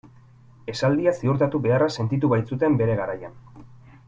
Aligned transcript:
Esaldia 0.73 1.13
ziurtatu 1.19 1.61
beharra 1.67 1.91
sentitu 1.99 2.33
baitzuten 2.35 2.81
bere 2.81 2.97
garaian. 3.05 3.39